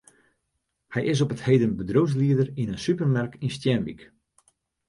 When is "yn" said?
2.61-2.73, 3.45-3.53